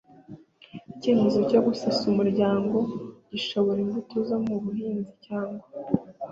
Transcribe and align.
Icyemezo 0.93 1.37
cyo 1.49 1.59
gusesa 1.65 2.01
umuryango 2.11 2.77
gishobora 3.31 3.79
imbuto 3.85 4.15
zo 4.27 4.37
mu 4.45 4.55
buhinzi 4.63 5.11
cyangwa 5.25 5.65